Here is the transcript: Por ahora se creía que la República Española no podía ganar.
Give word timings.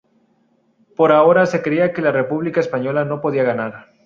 Por 0.95 1.11
ahora 1.11 1.45
se 1.45 1.61
creía 1.61 1.93
que 1.93 2.01
la 2.01 2.11
República 2.11 2.59
Española 2.59 3.05
no 3.05 3.21
podía 3.21 3.43
ganar. 3.43 3.89